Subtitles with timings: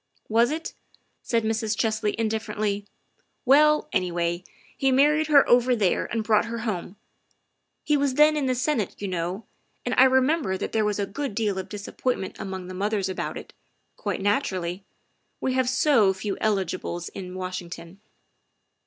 [0.37, 0.73] "Was it?"
[1.21, 1.77] said Mrs.
[1.77, 2.87] Chesley indifferently."
[3.45, 4.43] Well, anyway,
[4.75, 6.95] he married her over there and brought her home.
[7.83, 9.45] He was then in the Senate, you know,
[9.85, 13.37] and I remember that there was a good deal of disappointment among the mothers about
[13.37, 13.53] it,
[13.95, 14.83] quite naturally,
[15.39, 17.99] we have so few eligibles in Washington."